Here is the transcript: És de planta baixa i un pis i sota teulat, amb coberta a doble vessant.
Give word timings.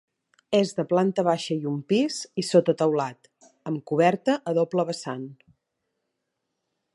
És 0.59 0.69
de 0.77 0.85
planta 0.93 1.25
baixa 1.27 1.57
i 1.65 1.67
un 1.71 1.75
pis 1.93 2.17
i 2.43 2.45
sota 2.47 2.75
teulat, 2.79 3.29
amb 3.73 3.85
coberta 3.93 4.39
a 4.53 4.55
doble 4.61 4.87
vessant. 4.91 5.29